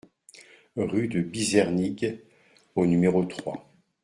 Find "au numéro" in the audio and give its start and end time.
2.75-3.23